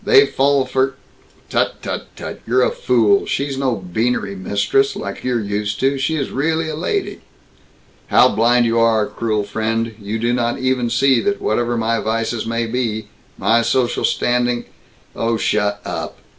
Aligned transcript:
They 0.03 0.25
fall 0.25 0.65
for" 0.65 0.95
"Tut, 1.51 1.79
tut, 1.83 2.07
tut! 2.15 2.39
You're 2.47 2.63
a 2.63 2.71
fool. 2.71 3.27
She's 3.27 3.55
no 3.55 3.75
beanery 3.75 4.35
mistress, 4.35 4.95
like 4.95 5.23
you're 5.23 5.39
used 5.43 5.79
to. 5.81 5.99
She 5.99 6.17
really 6.23 6.65
is 6.65 6.71
a 6.71 6.75
lady." 6.75 7.21
"How 8.07 8.27
blind 8.29 8.65
you 8.65 8.79
are, 8.79 9.05
cruel 9.05 9.43
friend. 9.43 9.93
You 10.01 10.17
do 10.17 10.33
not 10.33 10.57
even 10.57 10.89
see 10.89 11.21
that 11.21 11.39
whatever 11.39 11.77
my 11.77 11.99
vices 11.99 12.47
may 12.47 12.65
be, 12.65 13.09
my 13.37 13.61
social 13.61 14.03
standing" 14.03 14.65
"Oh 15.15 15.37
shut 15.37 15.79
up! 15.85 16.17